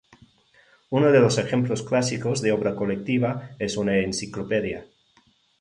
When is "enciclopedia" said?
3.99-4.87